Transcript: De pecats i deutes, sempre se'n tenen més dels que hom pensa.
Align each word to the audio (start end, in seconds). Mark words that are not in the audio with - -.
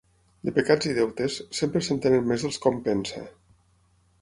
De 0.47 0.53
pecats 0.53 0.87
i 0.91 0.95
deutes, 0.99 1.35
sempre 1.59 1.81
se'n 1.89 1.99
tenen 2.07 2.27
més 2.33 2.47
dels 2.47 2.59
que 2.65 2.71
hom 2.73 2.81
pensa. 2.89 3.23